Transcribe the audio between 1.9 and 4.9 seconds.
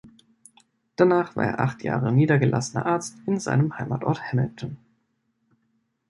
niedergelassener Arzt in seinem Heimatort Hamilton.